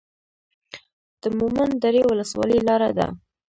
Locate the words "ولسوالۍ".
2.09-2.59